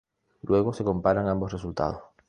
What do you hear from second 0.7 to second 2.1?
se comparan ambos resultados.